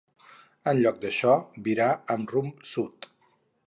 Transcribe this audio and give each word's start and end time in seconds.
En 0.71 0.79
lloc 0.85 0.97
d'això, 1.03 1.37
virà 1.69 1.93
amb 2.17 2.37
rumb 2.37 2.69
sud. 2.75 3.13